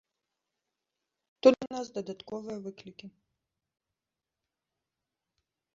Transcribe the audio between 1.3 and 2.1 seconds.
Тут для нас